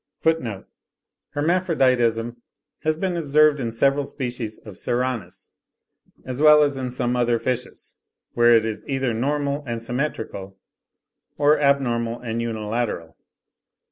[0.23, 0.63] (28.
[1.33, 2.41] Hermaphroditism
[2.79, 5.53] has been observed in several species of Serranus,
[6.25, 7.97] as well as in some other fishes,
[8.33, 10.57] where it is either normal and symmetrical,
[11.37, 13.15] or abnormal and unilateral.